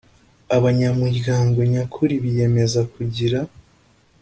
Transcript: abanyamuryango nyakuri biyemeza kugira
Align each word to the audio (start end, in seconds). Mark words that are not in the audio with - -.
abanyamuryango 0.57 1.57
nyakuri 1.71 2.13
biyemeza 2.23 2.81
kugira 2.93 3.39